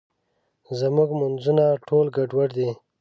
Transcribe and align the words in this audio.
زموږ 0.79 1.09
مونځونه 1.19 1.65
ټول 1.87 2.05
ګډوډ 2.15 2.49
دي. 2.57 2.69